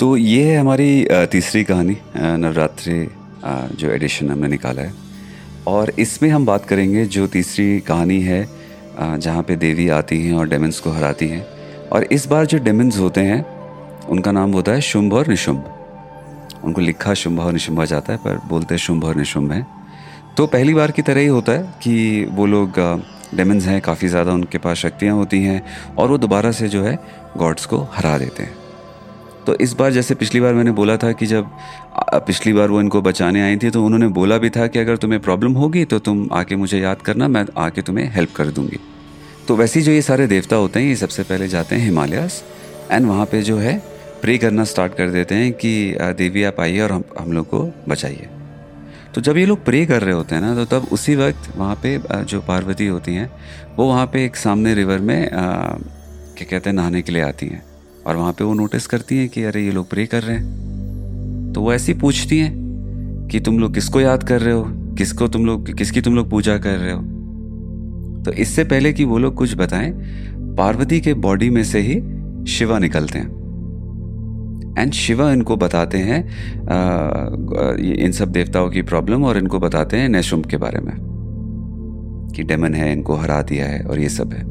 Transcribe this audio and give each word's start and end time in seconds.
तो 0.00 0.16
ये 0.16 0.42
है 0.44 0.58
हमारी 0.58 1.06
तीसरी 1.32 1.62
कहानी 1.64 1.96
नवरात्रि 2.16 3.06
जो 3.74 3.90
एडिशन 3.90 4.30
हमने 4.30 4.48
निकाला 4.48 4.82
है। 4.82 4.92
और 5.66 5.90
इसमें 5.98 6.28
हम 6.30 6.44
बात 6.46 6.64
करेंगे 6.64 7.04
जो 7.06 7.26
तीसरी 7.26 7.80
कहानी 7.80 8.20
है 8.22 8.46
जहाँ 8.96 9.42
पे 9.42 9.56
देवी 9.56 9.88
आती 9.90 10.20
हैं 10.22 10.34
और 10.34 10.48
डेमंस 10.48 10.78
को 10.80 10.90
हराती 10.90 11.28
हैं। 11.28 11.44
और 11.88 12.04
इस 12.04 12.26
बार 12.26 12.46
जो 12.46 12.58
डेमंस 12.58 12.98
होते 12.98 13.20
हैं, 13.20 13.44
उनका 14.08 14.32
नाम 14.32 14.52
होता 14.52 14.72
है 14.72 14.80
शुंभ 14.82 15.14
और 15.14 15.28
निशुंभ। 15.28 15.64
उनको 16.64 16.80
लिखा 16.80 17.14
शुंभ 17.14 17.40
और 17.40 17.52
निशुंभ 17.52 17.84
जाता 17.84 18.12
है, 18.12 18.18
पर 18.18 18.40
बोलते 18.48 18.78
शुंभ 18.78 19.04
और 19.04 19.16
निशुंभ 19.16 19.52
हैं। 19.52 19.66
तो 20.36 20.46
पहली 20.46 20.74
बार 20.74 20.90
की 20.90 21.02
तरह 21.02 21.20
ही 21.20 21.26
होता 21.28 21.52
है 21.52 21.62
कि 21.82 22.24
वो 22.30 22.46
लोग 22.46 22.80
डेमंस 23.34 23.66
हैं, 23.66 23.80
काफ़ी 23.80 24.08
ज़्यादा 24.08 24.32
उनके 24.32 24.58
पास 24.58 24.76
शक्तियाँ 24.78 25.16
होती 25.16 25.42
हैं 25.42 25.60
और 25.96 26.08
वो 26.08 26.18
दोबारा 26.18 26.52
से 26.52 26.68
जो 26.68 26.84
है 26.84 26.98
गॉड्स 27.36 27.66
को 27.66 27.86
हरा 27.92 28.16
देते 28.18 28.42
हैं। 28.42 28.67
तो 29.48 29.54
इस 29.56 29.72
बार 29.72 29.92
जैसे 29.92 30.14
पिछली 30.14 30.40
बार 30.40 30.54
मैंने 30.54 30.70
बोला 30.70 30.96
था 30.96 31.10
कि 31.12 31.26
जब 31.26 31.50
पिछली 32.26 32.52
बार 32.52 32.70
वो 32.70 32.80
इनको 32.80 33.00
बचाने 33.02 33.42
आई 33.42 33.56
थी 33.56 33.68
तो 33.70 33.84
उन्होंने 33.84 34.08
बोला 34.08 34.36
भी 34.38 34.50
था 34.50 34.66
कि 34.66 34.78
अगर 34.78 34.96
तुम्हें 34.96 35.20
प्रॉब्लम 35.20 35.52
होगी 35.52 35.84
तो 35.84 35.98
तुम 35.98 36.28
आके 36.32 36.56
मुझे 36.56 36.80
याद 36.80 37.02
करना, 37.02 37.28
मैं 37.28 37.44
आके 37.56 37.82
तुम्हें 37.82 38.10
हेल्प 38.14 38.34
कर 38.36 38.46
दूँगी। 38.48 38.78
तो 39.48 39.56
वैसे 39.56 39.78
ही 39.80 39.84
जो 39.86 39.92
ये 39.92 40.02
सारे 40.02 40.26
देवता 40.26 40.56
होते 40.56 40.80
हैं, 40.80 40.88
ये 40.88 40.96
सबसे 40.96 41.22
पहले 41.22 41.48
जाते 41.48 41.76
हैं 41.76 41.84
हिमालयस 41.84 42.42
एंड 42.90 43.06
वहाँ 43.06 43.24
पर 43.26 43.42
जो 43.42 43.56
है 43.58 43.76
प्रे 44.22 44.36
करना 44.38 44.64
स्टार्ट 44.64 44.94
कर 44.96 45.10
देते 45.10 45.34
हैं 45.34 45.52
कि 45.54 45.72
देवी 46.18 46.42
आप 46.44 46.60
आइए 46.60 46.80
और 46.80 46.92
हम 46.92 47.04
हम 47.18 47.32
लोग 47.32 47.46
को 47.48 47.62
बचाइए। 47.88 48.28
तो 49.14 49.20
जब 49.20 49.36
ये 49.36 49.46
लोग 49.46 49.64
प्रे 49.64 49.84
कर 49.86 50.02
रहे 50.02 50.14
होते 50.14 50.34
हैं 50.34 50.42
ना 50.42 50.54
तो 50.54 50.64
तब 50.72 50.88
उसी 50.92 51.14
वक्त 51.16 51.50
वहाँ 51.56 51.78
पे 51.82 51.98
जो 52.24 52.40
पार्वती 52.42 52.86
होती 52.86 53.14
हैं, 53.14 53.30
वो 53.78 53.88
वहाँ 53.88 54.06
पे 54.06 54.24
एक 54.24 54.36
सामने 54.36 54.74
रिवर 54.74 54.98
में 55.00 55.28
क्या 55.30 56.46
कहते 56.50 56.70
हैं, 56.70 56.76
नहाने 56.76 57.02
के 57.02 57.12
लिए 57.12 57.22
आती 57.22 57.46
हैं। 57.46 57.62
और 58.08 58.16
वहाँ 58.16 58.32
पे 58.32 58.44
वो 58.44 58.54
नोटिस 58.54 58.86
करती 58.86 59.16
हैं 59.18 59.28
कि 59.28 59.42
अरे 59.42 59.64
ये 59.64 59.70
लोग 59.70 59.90
प्रे 59.90 60.06
कर 60.06 60.22
रहे 60.22 60.36
हैं। 60.36 61.52
तो 61.54 61.60
वो 61.60 61.72
ऐसी 61.72 61.94
पूछती 61.94 62.38
हैं 62.38 62.58
कि 63.30 63.40
तुम 63.40 63.58
लोग 63.58 63.74
किसको 63.74 64.00
याद 64.00 64.22
कर 64.22 64.40
रहे 64.40 64.54
हो? 64.54 64.64
किसको 64.68 65.28
तुम 65.28 65.46
लोग 65.46 65.72
किसकी 65.72 66.00
तुम 66.00 66.14
लोग 66.14 66.30
पूजा 66.30 66.58
कर 66.58 66.78
रहे 66.78 66.92
हो? 66.92 67.02
तो 68.24 68.32
इससे 68.32 68.64
पहले 68.64 68.92
कि 68.92 69.04
वो 69.04 69.18
लोग 69.18 69.34
कुछ 69.34 69.56
बताएँ 69.56 69.92
पार्वती 70.38 71.00
के 71.00 71.14
बॉडी 71.14 71.50
में 71.50 71.64
से 71.64 71.80
ही 71.80 72.00
शिवा 72.46 72.78
निकलते 72.78 73.18
हैं। 73.18 73.38
एंड 74.78 74.92
शिवा 74.92 75.32
इनको 75.32 75.56
बताते 75.56 75.98
हैं 75.98 76.28
आ, 76.68 77.74
इन 78.04 78.12
सब 78.12 78.28
देवताओं 78.28 78.70
की 78.70 78.82
प्रॉब्लम 78.82 79.24
और 79.24 79.38
इनको 79.38 79.58
बताते 79.58 79.96
हैं 79.96 80.08
नैशुम 80.08 80.42
के 80.42 80.56
बारे 80.56 80.80
में। 80.80 80.94
कि 82.36 82.42
डेमन 82.42 82.74
है 82.74 82.92
इनको 82.92 83.14
हरा 83.14 83.42
दिया 83.42 83.66
है 83.66 83.82
और 83.82 84.00
ये 84.00 84.08
सब 84.08 84.32
है। 84.32 84.42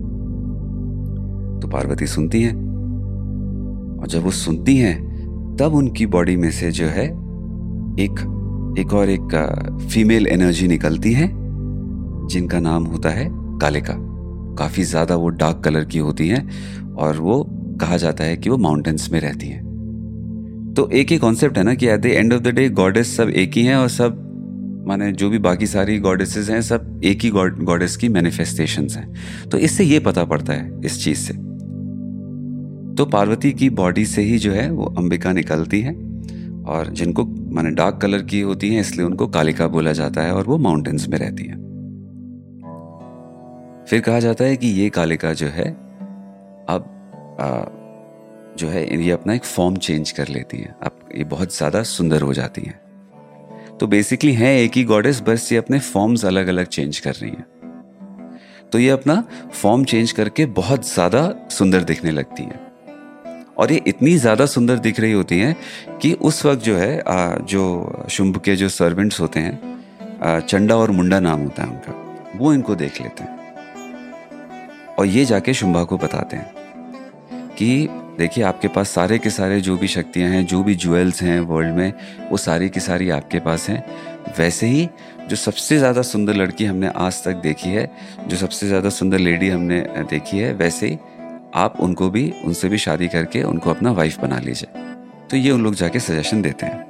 तो 1.59 1.67
पार्वती 1.67 2.07
सुनती 2.07 2.41
हैं। 2.41 2.66
और 3.99 4.07
जब 4.07 4.23
वो 4.23 4.31
सुनती 4.31 4.77
हैं, 4.77 4.97
तब 5.59 5.73
उनकी 5.73 6.05
बॉडी 6.05 6.35
में 6.35 6.51
से 6.51 6.71
जो 6.71 6.85
है, 6.85 7.05
एक 7.99 8.33
एक 8.79 8.93
और 8.93 9.09
एक 9.09 9.87
फीमेल 9.91 10.27
एनर्जी 10.27 10.67
निकलती 10.67 11.13
है, 11.13 11.27
जिनका 12.27 12.59
नाम 12.59 12.83
होता 12.83 13.09
है 13.09 13.27
कालिका। 13.31 13.93
काफ़ी 14.57 14.83
ज़्यादा 14.83 15.15
वो 15.15 15.29
डार्क 15.29 15.61
कलर 15.65 15.85
की 15.85 15.97
होती 15.97 16.27
हैं 16.27 16.93
और 16.95 17.17
वो 17.17 17.43
कहा 17.81 17.97
जाता 17.97 18.23
है 18.23 18.37
कि 18.37 18.49
वो 18.49 18.57
माउंटेन्स 18.57 19.11
में 19.11 19.19
रहती 19.19 19.47
हैं। 19.47 20.73
तो 20.73 20.89
एक 20.89 21.11
ही 21.11 21.17
कॉन्सेप्ट 21.17 21.57
है 21.57 21.63
ना 21.63 21.73
कि 21.73 21.87
at 21.87 21.99
the 21.99 22.05
end 22.05 22.33
of 22.33 22.41
the 22.41 22.47
day 22.47 22.69
goddess 22.69 23.15
सब 23.17 23.29
एक 23.29 23.53
ही 23.53 23.63
हैं 23.63 23.75
और 23.75 23.89
सब, 23.89 24.23
माने 24.87 25.11
जो 25.11 25.29
भी 25.29 25.39
बाकी 25.39 25.67
सारी 25.67 25.99
गॉडेसेस 25.99 26.49
हैं, 26.49 26.61
सब 26.61 27.01
एक 27.03 27.21
ही 27.21 27.29
गॉडेस 27.29 27.97
की 27.97 28.09
मैनिफेस्टेशंस 28.09 28.97
हैं। 28.97 29.49
तो 29.49 29.57
इससे 29.57 29.83
ये 29.83 29.99
पता 29.99 30.23
पड़ता 30.25 30.53
है, 30.53 30.81
इस 30.85 31.03
चीज़ 31.03 31.17
से। 31.17 31.46
तो 32.97 33.05
पार्वती 33.05 33.51
की 33.53 33.69
बॉडी 33.71 34.05
से 34.05 34.21
ही 34.21 34.37
जो 34.37 34.51
है 34.51 34.69
वो 34.71 34.85
अंबिका 34.97 35.31
निकलती 35.33 35.81
है 35.81 35.93
और 36.67 36.89
जिनको 36.91 37.25
माने 37.53 37.71
डार्क 37.71 37.99
कलर 38.01 38.21
की 38.23 38.39
होती 38.41 38.73
हैं 38.73 38.81
इसलिए 38.81 39.05
उनको 39.05 39.27
कालिका 39.27 39.67
बोला 39.67 39.91
जाता 39.91 40.21
है 40.21 40.33
और 40.33 40.45
वो 40.45 40.57
माउंटेन्स 40.57 41.07
में 41.07 41.17
रहती 41.17 41.43
हैं। 41.43 41.65
फिर 43.89 44.01
कहा 44.01 44.19
जाता 44.19 44.43
है 44.43 44.55
कि 44.55 44.67
ये 44.67 44.89
कालिका 44.89 45.33
जो 45.33 45.47
है 45.47 45.69
अब 46.69 46.93
आ, 47.39 47.65
जो 48.57 48.67
है 48.67 49.03
ये 49.03 49.11
अपना 49.11 49.33
एक 49.33 49.43
फॉर्म 49.45 49.75
चेंज 49.77 50.11
कर 50.11 50.27
लेती 50.27 50.57
है। 50.57 50.75
अब 50.83 51.09
ये 51.15 51.23
बहुत 51.25 51.55
ज़्यादा 51.55 51.83
सुंदर 51.83 52.21
हो 52.21 52.33
जाती 52.33 52.61
है। 52.61 52.79
तो 53.79 53.87
बेसिकली 53.87 54.33
हैं 54.33 54.55
एक 54.57 54.77
ही 54.77 54.83
गॉडेस 54.83 55.21
बस 55.21 55.51
ये 55.51 55.57
अपने 55.57 55.79
फॉर्म्स 55.79 56.25
अलग 56.25 56.47
अलग 56.47 56.67
चेंज 56.67 56.99
कर 56.99 57.13
रही 57.13 57.31
हैं। 57.31 57.45
तो 58.71 58.79
ये 58.79 58.89
अपना 58.89 59.23
फॉर्म 59.53 59.83
चेंज 59.85 60.11
करके 60.11 60.45
बहुत 60.55 60.87
ज़्यादा 60.87 61.33
सुंदर 61.49 61.83
दिखने 61.83 62.11
लगती 62.11 62.43
हैं। 62.43 62.66
और 63.57 63.71
ये 63.71 63.81
इतनी 63.87 64.15
ज़्यादा 64.17 64.45
सुंदर 64.45 64.79
दिख 64.79 64.99
रही 64.99 65.11
होती 65.11 65.39
हैं 65.39 65.55
कि 66.01 66.13
उस 66.13 66.45
वक्त 66.45 66.63
जो 66.63 66.75
है 66.77 67.03
जो 67.43 68.05
शुंभ 68.09 68.37
के 68.37 68.55
जो 68.55 68.69
सर्वेंट्स 68.71 69.19
होते 69.19 69.39
हैं 69.39 70.39
चंडा 70.41 70.75
और 70.77 70.91
मुंडा 70.91 71.19
नाम 71.19 71.39
होता 71.39 71.63
है 71.63 71.69
उनका, 71.69 71.93
वो 72.35 72.53
इनको 72.53 72.75
देख 72.75 73.01
लेते 73.01 73.23
हैं। 73.23 73.35
और 74.95 75.05
ये 75.05 75.25
जाके 75.25 75.53
शुंभा 75.53 75.83
को 75.83 75.97
बताते 75.97 76.37
हैं 76.37 76.55
कि 77.53 77.87
देखिए, 78.17 78.43
आपके 78.43 78.67
पास 78.67 78.89
सारे 78.89 79.17
के 79.19 79.29
सारे 79.29 79.59
जो 79.61 79.75
भी 79.77 79.87
शक्तियाँ 79.87 80.29
हैं, 80.29 80.45
जो 80.45 80.61
भी 80.63 80.75
ज्वेल्स 80.75 81.21
हैं 81.21 81.39
वर्ल्ड 81.41 81.75
में, 81.75 81.93
वो 82.31 82.37
सारी 82.37 82.69
की 82.69 82.79
सारी 82.79 83.09
आपके 83.09 83.39
पास 83.39 83.67
हैं। 83.69 83.83
वैसे 84.37 84.67
ही 84.67 84.87
जो 85.29 85.35
सबसे 85.35 85.77
ज़्यादा 85.77 86.01
सुंदर 86.03 86.35
लड़की 86.35 86.65
हमने 86.65 86.87
आज 86.97 87.23
तक 87.23 87.35
देखी 87.43 87.69
है, 87.69 87.89
जो 88.27 88.37
सबसे 88.37 88.67
ज़्यादा 88.67 88.89
सुंदर 88.89 89.19
लेडी 89.19 89.49
हमने 89.49 89.79
देखी 90.09 90.37
है, 90.37 90.53
वैसे 90.53 90.87
ही 90.87 90.97
आप 91.57 91.77
उनको 91.79 92.09
भी, 92.09 92.33
उनसे 92.45 92.69
भी 92.69 92.77
शादी 92.77 93.07
करके 93.07 93.43
उनको 93.43 93.69
अपना 93.69 93.91
वाइफ 93.91 94.19
बना 94.19 94.39
लीजिए। 94.39 94.81
तो 95.31 95.37
ये 95.37 95.51
उन 95.51 95.63
लोग 95.63 95.73
जाके 95.73 95.99
सजेशन 95.99 96.41
देते 96.41 96.65
हैं। 96.65 96.87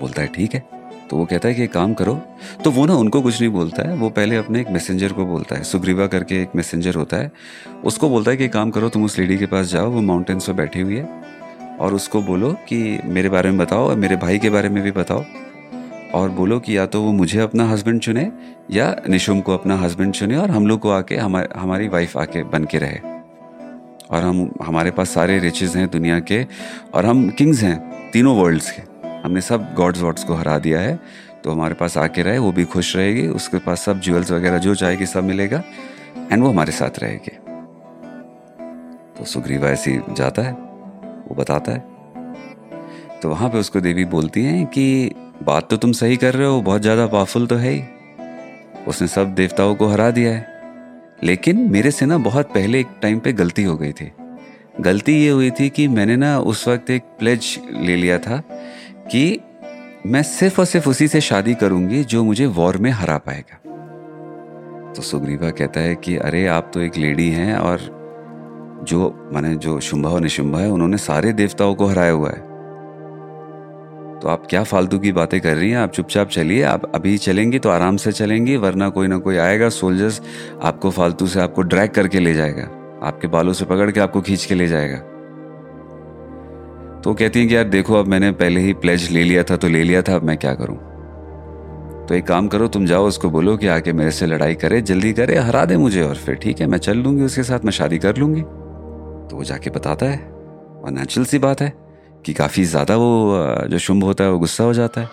बोलता 0.00 0.22
है, 0.22 0.28
ठीक 0.28 0.54
है। 0.54 0.62
तो 1.10 1.16
वो 1.16 1.24
कहता 1.24 1.48
है 1.48 1.54
कि 1.54 1.66
काम 1.66 1.94
करो। 1.94 2.22
तो 2.64 2.70
वो 2.70 2.86
ना 2.86 2.94
उनको 2.94 3.22
कुछ 3.22 3.40
नहीं 3.40 3.50
बोलता 3.50 3.88
है। 3.88 3.96
वो 3.96 4.10
पहले 4.10 4.36
अपने 4.36 4.60
एक 4.60 4.70
मैसेंजर 4.70 5.12
को 5.12 5.26
बोलता 5.26 5.56
है। 5.56 5.62
सुग्रीवा 5.62 6.06
करके 6.06 6.42
एक 6.42 6.48
मैसेंजर 6.56 6.94
होता 6.94 7.16
है। 7.16 7.32
उसको 7.84 8.08
बोलता 8.08 8.30
है 8.30 8.36
कि 8.36 8.48
काम 8.48 8.70
करो, 8.70 8.88
तुम 8.88 9.04
उस 9.04 9.18
लेडी 9.18 9.38
के 9.38 9.46
पास 9.46 9.66
जाओ। 9.66 9.90
वो 9.90 10.00
माउंटेन्स 10.00 10.46
पर 10.46 10.52
बैठी 10.52 10.80
हुई 10.80 10.96
है। 10.96 11.22
और 11.80 11.94
उसको 11.94 12.22
बोलो 12.22 12.52
कि, 12.52 13.00
मेरे 13.04 13.28
बारे 13.28 13.50
में 13.50 13.58
बताओ 13.58 13.88
और 13.88 13.96
मेरे 13.96 14.16
भाई 14.16 14.38
के 14.38 14.50
बारे 14.50 14.68
में 14.68 14.82
भी 14.82 14.90
बताओ। 14.90 15.24
और 16.14 16.30
बोलो 16.30 16.60
कि, 16.60 16.76
या 16.76 16.86
तो 16.86 17.02
वो 17.02 17.12
मुझे 17.12 17.40
अपना 17.40 17.68
हस्बैंड 17.68 18.00
चुने 18.00 18.32
या 18.70 18.96
निशुम 19.08 19.40
को 19.40 19.54
अपना 19.54 19.76
हस्बैंड 19.76 20.12
चुने 20.12 20.36
और 20.36 20.50
हम 20.50 20.66
लोग 20.66 20.80
को 20.80 20.90
आके 20.90 21.16
हमारे 21.16 21.48
हमारी 21.56 21.88
वाइफ 21.88 22.16
आके 22.16 22.44
बन 22.44 22.64
के 22.64 22.78
रहे। 22.78 23.07
और 24.10 24.22
हम, 24.22 24.50
हमारे 24.62 24.90
पास 24.90 25.10
सारे 25.10 25.38
रिचेज 25.38 25.76
हैं 25.76 25.88
दुनिया 25.90 26.18
के 26.22 26.44
और 26.94 27.06
हम 27.06 27.28
किंग्स 27.30 27.62
हैं, 27.62 28.10
तीनों 28.12 28.36
वर्ल्ड्स 28.36 28.70
के। 28.70 28.82
हमने 29.18 29.40
सब 29.40 29.72
गॉड्स 29.74 30.00
वॉड्स 30.00 30.24
को 30.24 30.34
हरा 30.34 30.58
दिया 30.58 30.80
है 30.80 30.98
तो 31.44 31.50
हमारे 31.50 31.74
पास 31.74 31.96
आके 31.98 32.22
रहे, 32.22 32.38
वो 32.38 32.52
भी 32.52 32.64
खुश 32.64 32.94
रहेगी, 32.96 33.26
उसके 33.28 33.58
पास 33.58 33.80
सब 33.80 34.00
ज्वेल्स 34.00 34.30
वगैरह 34.30 34.58
जो 34.58 34.74
चाहेगी 34.74 35.06
सब 35.06 35.24
मिलेगा 35.24 35.62
एंड 36.32 36.42
वो 36.42 36.48
हमारे 36.50 36.72
साथ 36.72 36.98
रहेगी। 36.98 37.36
तो 39.18 39.24
सुग्रीवा 39.24 39.68
ऐसी 39.68 39.98
जाता 40.10 40.42
है, 40.42 40.52
वो 40.52 41.34
बताता 41.34 41.72
है। 41.72 41.84
तो 43.22 43.28
वहाँ 43.28 43.48
पे 43.50 43.58
उसको 43.58 43.80
देवी 43.80 44.04
बोलती 44.06 44.44
हैं 44.44 44.66
कि, 44.66 45.14
बात 45.42 45.70
तो 45.70 45.76
तुम 45.76 45.92
सही 45.92 46.16
कर 46.16 46.34
रहे 46.34 46.46
हो, 46.46 46.60
बहुत 46.62 46.82
ज़्यादा 46.82 47.06
पावरफुल 47.06 47.46
तो 47.46 47.56
है 47.56 47.70
ही। 47.70 47.82
उसने 48.86 49.08
सब 49.08 49.34
देवताओं 49.34 49.74
को 49.74 49.88
हरा 49.88 50.10
दिया 50.10 50.32
है। 50.32 50.57
लेकिन 51.24 51.70
मेरे 51.70 51.90
से 51.90 52.06
ना 52.06 52.18
बहुत 52.18 52.46
पहले 52.46 52.80
एक 52.80 52.86
टाइम 53.02 53.18
पे 53.18 53.32
गलती 53.32 53.62
हो 53.62 53.76
गई 53.76 53.92
थी। 53.92 54.12
गलती 54.80 55.12
ये 55.12 55.30
हुई 55.30 55.50
थी 55.50 55.68
कि 55.68 55.88
मैंने 55.88 56.16
ना 56.16 56.38
उस 56.38 56.68
वक्त 56.68 56.90
एक 56.90 57.02
प्लेज 57.02 57.60
ले 57.72 57.96
लिया 57.96 58.18
था 58.18 58.42
कि 58.96 59.40
मैं 60.06 60.22
सिर्फ़ 60.22 60.60
और 60.60 60.64
सिर्फ़ 60.64 60.88
उसी 60.88 61.08
से 61.08 61.20
शादी 61.20 61.54
करूँगी 61.54 62.04
जो 62.04 62.24
मुझे 62.24 62.46
वॉर 62.46 62.76
में 62.76 62.90
हरा 62.90 63.18
पाएगा। 63.18 63.58
तो 64.92 65.02
सुग्रीवा 65.02 65.50
कहता 65.50 65.80
है 65.80 65.94
कि, 65.94 66.16
अरे, 66.16 66.46
आप 66.46 66.70
तो 66.74 66.80
एक 66.80 66.96
लेडी 66.96 67.28
हैं 67.28 67.56
और 67.56 67.98
जो, 68.84 69.30
माने 69.32 69.54
जो 69.56 69.80
शुंभा 69.80 70.08
और 70.08 70.20
निशुंभा 70.20 70.58
है, 70.58 70.70
उन्होंने 70.70 70.96
सारे 70.96 71.32
देवताओं 71.32 71.74
को 71.74 71.86
हराया 71.86 72.10
हुआ 72.10 72.30
है। 72.30 72.57
तो 74.22 74.28
आप 74.28 74.46
क्या 74.50 74.62
फालतू 74.62 74.98
की 74.98 75.12
बातें 75.12 75.40
कर 75.40 75.56
रही 75.56 75.70
हैं? 75.70 75.78
आप 75.78 75.90
चुपचाप 75.90 76.28
चलिए। 76.28 76.62
आप 76.62 76.94
अभी 76.94 77.18
चलेंगी 77.18 77.58
तो 77.58 77.70
आराम 77.70 77.96
से 77.96 78.12
चलेंगी, 78.12 78.56
वरना 78.56 78.88
कोई 78.88 79.06
ना 79.06 79.18
कोई 79.18 79.36
आएगा 79.36 79.68
सोल्जर्स 79.68 80.22
आपको 80.62 80.90
फालतू 80.90 81.26
से 81.26 81.40
आपको 81.40 81.62
ड्रैग 81.62 81.90
करके 81.90 82.20
ले 82.20 82.34
जाएगा। 82.34 82.62
आपके 83.02 83.28
बालों 83.28 83.52
से 83.52 83.64
पकड़ 83.64 83.90
के 83.90 84.00
आपको 84.00 84.20
खींच 84.20 84.44
के 84.44 84.54
ले 84.54 84.66
जाएगा। 84.66 84.98
तो 87.00 87.14
कहती 87.14 87.38
हैं 87.38 87.48
कि 87.48 87.56
यार 87.56 87.64
देखो, 87.64 87.94
अब 87.94 88.06
मैंने 88.06 88.32
पहले 88.32 88.60
ही 88.60 88.74
प्लेज 88.74 89.10
ले 89.10 89.24
लिया 89.24 89.42
था 89.42 89.56
तो 89.56 89.68
ले 89.68 89.82
लिया 89.82 90.02
था, 90.02 90.14
अब 90.14 90.22
मैं 90.22 90.36
क्या 90.36 90.54
करूँ? 90.54 90.76
तो 92.06 92.14
एक 92.14 92.26
काम 92.26 92.48
करो, 92.48 92.68
तुम 92.68 92.86
जाओ, 92.86 93.06
उसको 93.06 93.30
बोलो 93.30 93.56
कि 93.56 93.66
आके 93.66 93.92
मेरे 93.92 94.10
से 94.10 94.26
लड़ाई 94.26 94.54
करे, 94.54 94.80
जल्दी 94.80 95.12
करे, 95.12 95.36
हरा 95.36 95.64
दे 95.64 95.76
मुझे 95.76 96.02
और 96.02 96.14
फिर 96.14 96.34
ठीक 96.34 96.60
है, 96.60 96.66
मैं 96.66 96.78
चल 96.78 96.98
लूँगी 96.98 97.22
उसके 97.22 97.42
साथ, 97.42 97.60
मैं 97.64 97.72
शादी 97.72 97.98
कर 97.98 98.16
लूँगी। 98.16 98.40
तो 98.40 99.36
वो 99.36 99.44
जाके 99.44 99.70
बताता 99.70 100.06
है। 100.06 100.18
और 100.84 100.90
नेचुरल 100.90 101.26
सी 101.26 101.38
बात 101.38 101.60
है। 101.60 101.87
कि 102.28 102.32
काफ़ी 102.34 102.62
ज़्यादा 102.64 102.96
वो, 102.96 103.10
जो 103.68 103.78
शुंभ 103.78 104.04
होता 104.04 104.24
है 104.24 104.30
वो 104.30 104.38
गुस्सा 104.38 104.64
हो 104.64 104.72
जाता 104.74 105.00
है। 105.00 105.06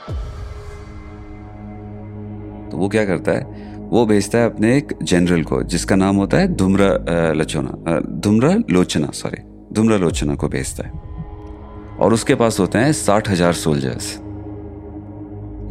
तो 2.70 2.78
वो 2.78 2.90
क्या 2.90 3.06
करता 3.06 3.32
है? 3.32 3.44
वो 3.90 4.06
भेजता 4.06 4.38
है 4.38 4.46
अपने 4.46 4.76
एक 4.78 4.92
जनरल 5.04 5.44
को, 5.44 5.62
जिसका 5.66 5.96
नाम 5.96 6.16
होता 6.16 6.38
है 6.38 6.48
धुमरा 6.56 6.88
लचोना 7.34 8.00
धुमरा 8.02 8.54
लोचना 8.72 9.12
सॉरी 9.14 9.42
धुमरा 9.74 9.98
लोचना 9.98 10.36
को 10.36 10.48
भेजता 10.50 10.88
है। 10.88 10.92
और 11.98 12.14
उसके 12.14 12.36
पास 12.36 12.60
होते 12.60 12.78
हैं 12.78 12.92
साठ 12.94 13.30
हज़ार 13.30 13.54
सोल्जर्स 13.54 14.12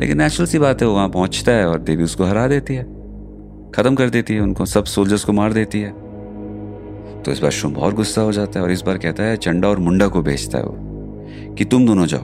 लेकिन 0.01 0.19
नेचुरल 0.19 0.47
सी 0.47 0.59
बात 0.59 0.83
है, 0.83 0.89
वो 0.89 0.95
वहाँ 0.95 1.09
पहुँचता 1.09 1.53
है 1.53 1.67
और 1.69 1.79
देवी 1.81 2.05
उसको 2.05 2.25
हरा 2.25 2.47
देती 2.49 2.75
है। 2.75 2.85
खत्म 3.75 3.95
कर 3.95 4.11
देती 4.11 4.35
है 4.35 4.41
उनको, 4.41 4.67
सब 4.67 4.85
सोल्जर्स 4.87 5.25
को 5.25 5.33
मार 5.33 5.53
देती 5.53 5.81
है। 5.81 5.93
तो 7.23 7.33
इस 7.33 7.41
बार 7.41 7.51
शुंभ 7.51 7.79
और 7.79 7.95
गुस्सा 7.95 8.23
हो 8.23 8.33
जाता 8.33 8.59
है 8.59 8.65
और 8.65 8.73
इस 8.73 8.83
बार 8.83 8.99
कहता 8.99 9.23
है 9.23 9.37
चंडा 9.37 9.69
और 9.69 9.79
मुंडा 9.81 10.09
को 10.09 10.23
भेजता 10.23 10.59
है 10.59 10.65
वो। 10.65 10.94
कि 11.55 11.65
तुम 11.65 11.87
दोनों 11.87 12.07
जाओ। 12.07 12.23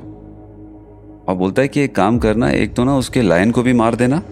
और 1.29 1.35
बोलता 1.37 1.63
है 1.63 1.69
कि 1.69 1.81
एक 1.81 1.95
काम 1.95 2.19
करना, 2.19 2.51
एक 2.51 2.75
तो 2.75 2.85
ना 2.85 2.97
उसके 2.97 3.23
लायन 3.23 3.51
को 3.51 3.63
भी 3.63 3.73
मार 3.73 3.95
देना, 3.95 4.23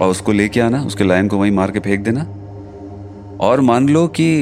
और 0.00 0.10
उसको 0.10 0.32
लेके 0.32 0.60
आना, 0.60 0.82
उसके 0.82 1.04
लायन 1.04 1.28
को 1.28 1.38
वहीं 1.38 1.52
मार 1.52 1.70
के 1.70 1.80
फेंक 1.80 2.04
देना। 2.04 2.26
और 3.40 3.60
मान 3.60 3.88
लो 3.88 4.06
कि 4.08 4.40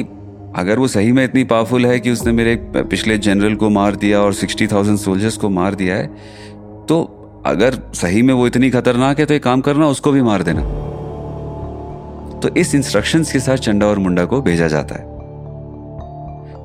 अगर 0.55 0.79
वो 0.79 0.87
सही 0.87 1.11
में 1.11 1.23
इतनी 1.23 1.43
पावरफुल 1.43 1.85
है 1.85 1.99
कि 1.99 2.11
उसने 2.11 2.31
मेरे 2.31 2.55
पिछले 2.75 3.17
जनरल 3.17 3.55
को 3.55 3.69
मार 3.69 3.95
दिया 3.95 4.21
और 4.21 4.33
सिक्सटी 4.33 4.67
थाउज़ेंड 4.67 4.97
सोल्जर्स 4.97 5.37
को 5.37 5.49
मार 5.49 5.75
दिया 5.75 5.95
है 5.95 6.07
तो 6.87 7.03
अगर 7.45 7.79
सही 7.93 8.21
में 8.21 8.33
वो 8.33 8.47
इतनी 8.47 8.69
खतरनाक 8.69 9.19
है 9.19 9.25
तो 9.25 9.33
एक 9.33 9.43
काम 9.43 9.61
करना, 9.61 9.87
उसको 9.87 10.11
भी 10.11 10.21
मार 10.21 10.43
देना। 10.43 10.61
तो 12.39 12.49
इस 12.57 12.73
इंस्ट्रक्शंस 12.75 13.31
के 13.31 13.39
साथ 13.39 13.57
चंडा 13.57 13.87
और 13.87 13.99
मुंडा 13.99 14.25
को 14.25 14.41
भेजा 14.41 14.67
जाता 14.67 14.95
है। 14.95 15.16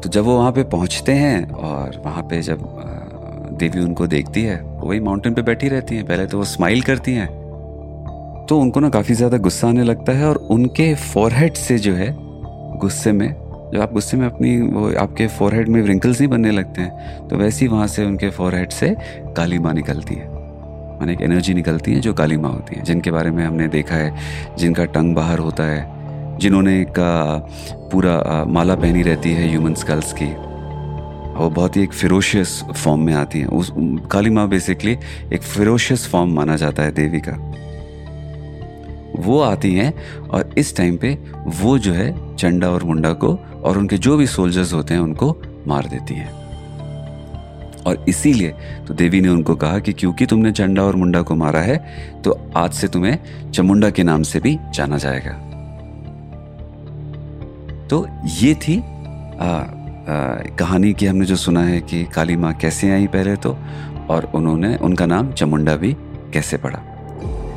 तो 0.03 0.09
जब 0.09 0.25
वो 0.25 0.37
वहाँ 0.37 0.53
पे 0.53 0.63
पहुँचते 0.71 1.13
हैं 1.13 1.51
और 1.51 2.01
वहाँ 2.05 2.23
पे 2.23 2.41
जब 2.43 2.63
देवी 3.59 3.81
उनको 3.81 4.07
देखती 4.07 4.43
है 4.43 4.61
वही 4.63 5.01
माउंटेन 5.01 5.35
पे 5.35 5.43
बैठी 5.43 5.69
रहती 5.69 5.97
हैं। 5.97 6.07
पहले 6.07 6.27
तो 6.27 6.39
वो 6.39 6.45
स्माइल 6.45 6.83
करती 6.83 7.13
हैं। 7.15 7.27
तो 8.49 8.59
उनको 8.61 8.81
ना 8.81 8.89
काफ़ी 8.89 9.15
ज़्यादा 9.15 9.39
गुस्सा 9.39 9.69
आने 9.69 9.83
लगता 9.85 10.13
है 10.13 10.29
और 10.29 10.37
उनके 10.51 10.95
फोरहेड 10.95 11.55
से 11.55 11.79
जो 11.79 11.95
है, 11.95 12.15
गुस्से 12.79 13.13
में, 13.13 13.29
जब 13.75 13.81
आप 13.81 13.93
गुस्से 13.93 14.17
में 14.17 14.27
अपनी 14.27 14.61
वो 14.63 14.93
आपके 14.99 15.27
फोरहेड 15.29 15.69
में 15.69 15.81
रिंकल्स 15.83 16.21
नहीं 16.21 16.31
बनने 16.31 16.51
लगते 16.51 16.81
हैं 16.81 17.29
तो 17.29 17.37
वैसे 17.37 17.65
ही 17.65 17.71
वहाँ 17.73 17.87
से 17.87 18.05
उनके 18.05 18.31
फोरहेड 18.31 18.71
से 18.71 18.95
काली 19.37 19.59
माँ 19.59 19.75
निकलती 19.75 20.15
है। 20.15 20.29
माने 20.29 21.13
एक 21.13 21.21
एनर्जी 21.21 21.55
निकलती 21.55 21.93
है 21.95 22.01
जो 22.01 22.13
काली 22.15 22.37
माँ 22.37 22.53
होती 22.53 22.77
है, 22.77 22.83
जिनके 22.83 23.11
बारे 23.11 23.31
में 23.31 23.45
हमने 23.45 23.69
देखा 23.69 23.95
है, 23.95 24.15
जिनका 24.59 24.85
टंग 24.87 25.15
बाहर 25.15 25.39
होता 25.39 25.65
है। 25.65 26.02
जिन्होंने 26.43 26.83
का 26.99 27.13
पूरा 27.93 28.45
माला 28.49 28.75
पहनी 28.75 29.03
रहती 29.03 29.33
है 29.33 29.49
ह्यूमन 29.49 29.75
स्कल्स 29.75 30.13
की। 30.13 30.27
वो 31.35 31.49
बहुत 31.51 31.77
ही 31.77 31.83
एक 31.83 31.93
फिरोशियस 31.93 32.63
फॉर्म 32.75 33.01
में 33.01 33.15
आती 33.15 33.41
है। 33.41 33.47
उस 33.49 33.73
काली 34.11 34.31
माँ 34.31 34.49
बेसिकली 34.49 34.97
एक 35.33 35.43
फिरोशियस 35.43 36.07
फॉर्म 36.09 36.35
माना 36.35 36.57
जाता 36.57 36.83
है 36.83 36.93
देवी 36.93 37.21
का। 37.21 37.37
वो 39.19 39.41
आती 39.41 39.75
हैं 39.75 39.93
और 40.29 40.55
इस 40.59 40.77
टाइम 40.77 40.97
पे 40.97 41.13
वो 41.61 41.79
जो 41.79 41.93
है 41.93 42.37
चंडा 42.37 42.71
और 42.71 42.85
मुंडा 42.85 43.13
को 43.15 43.35
और 43.65 43.79
उनके 43.79 43.99
जो 43.99 44.17
भी 44.17 44.27
सोल्जर्स 44.27 44.73
होते 44.73 44.95
हैं 44.95 45.01
उनको 45.01 45.37
मार 45.67 45.87
देती 45.87 46.15
हैं। 46.15 46.31
और 47.83 48.05
इसीलिए 48.09 48.55
तो 48.89 48.95
देवी 48.95 49.21
ने 49.21 49.29
उनको 49.29 49.55
कहा 49.57 49.79
कि 49.79 49.93
क्योंकि 49.93 50.27
तुमने 50.27 50.53
चंडा 50.53 50.83
और 50.83 50.97
मुंडा 50.97 51.23
को 51.23 51.35
मारा 51.35 51.61
है 51.61 51.77
तो 52.25 52.39
आज 52.57 52.73
से 52.73 52.89
तुम्हें 52.89 53.19
चमुंडा 53.53 53.91
के 53.91 54.03
नाम 54.03 54.23
से 54.23 54.41
भी 54.41 54.59
जाना 54.75 54.99
जाएगा। 54.99 55.39
तो 57.93 58.09
ये 58.25 58.55
थी 58.55 58.79
आ, 58.79 58.83
आ, 58.83 59.67
कहानी 60.59 60.93
की 60.93 61.07
हमने 61.07 61.25
जो 61.25 61.37
सुना 61.37 61.63
है 61.63 61.81
कि 61.81 62.05
काली 62.05 62.37
माँ 62.37 62.55
कैसे 62.55 62.91
आई 62.91 63.07
पहले 63.07 63.37
तो 63.37 63.59
और 64.11 64.33
उन्होंने 64.35 64.77
उनका 64.77 65.07
नाम 65.07 65.33
चमुंडा 65.33 65.77
भी 65.77 65.97
कैसे 66.33 66.57
पड़ा। 66.57 66.79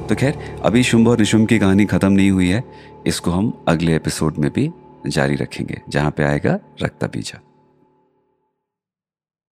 तो 0.10 0.16
खैर 0.16 0.62
अभी 0.64 0.84
शुंभ 0.84 1.08
और 1.08 1.20
निशुंभ 1.20 1.48
की 1.48 1.60
कहानी 1.60 1.86
खत्म 1.86 2.12
नहीं 2.12 2.32
हुई 2.32 2.50
है 2.50 2.64
इसको 3.08 3.32
हम 3.32 3.66
अगले 3.68 3.96
एपिसोड 3.96 4.38
में 4.38 4.52
भी 4.52 4.72
जारी 5.08 5.36
रखेंगे 5.36 5.82
जहाँ 5.90 6.12
पे 6.12 6.24
आएगा 6.24 6.60
रक्ता 6.84 7.08
बीजा 7.08 7.42